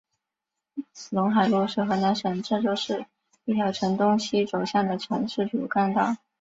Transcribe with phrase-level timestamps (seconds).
[1.11, 3.05] 陇海路是河南省郑州市
[3.45, 6.17] 一条呈东西走向的城市主干道。